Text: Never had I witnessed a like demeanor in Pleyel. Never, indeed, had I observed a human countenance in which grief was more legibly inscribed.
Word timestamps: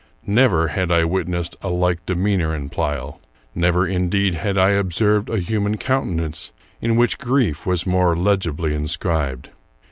Never 0.25 0.69
had 0.69 0.91
I 0.91 1.03
witnessed 1.03 1.57
a 1.61 1.69
like 1.69 2.03
demeanor 2.07 2.55
in 2.55 2.69
Pleyel. 2.69 3.19
Never, 3.53 3.85
indeed, 3.85 4.33
had 4.33 4.57
I 4.57 4.71
observed 4.71 5.29
a 5.29 5.37
human 5.37 5.77
countenance 5.77 6.51
in 6.81 6.95
which 6.95 7.19
grief 7.19 7.67
was 7.67 7.85
more 7.85 8.15
legibly 8.17 8.73
inscribed. 8.73 9.49